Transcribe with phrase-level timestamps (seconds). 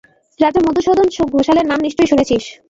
[0.39, 2.43] রাজা মধুসূদন ঘোষালের নাম নিশ্চয়ই শুনেছিস।